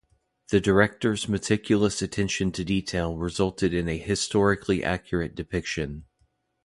[0.49, 6.05] The director's meticulous attention to detail resulted in a historically accurate depiction.